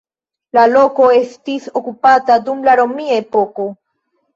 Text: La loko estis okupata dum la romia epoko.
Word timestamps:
La 0.57 0.63
loko 0.71 1.11
estis 1.19 1.69
okupata 1.83 2.41
dum 2.49 2.67
la 2.71 2.79
romia 2.85 3.23
epoko. 3.27 3.73